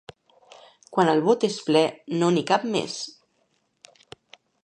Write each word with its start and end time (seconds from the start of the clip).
Quan 0.95 1.11
el 1.11 1.21
bot 1.27 1.45
és 1.49 1.57
ple, 1.67 1.83
no 2.23 2.31
n'hi 2.37 2.43
cap 2.53 2.67
més. 2.77 2.97